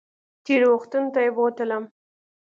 تېرو 0.45 0.67
وختونو 0.73 1.09
ته 1.13 1.19
یې 1.25 1.31
بوتلم 1.35 1.83